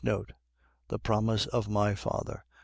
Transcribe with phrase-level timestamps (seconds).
[0.87, 2.43] The promise of my Father.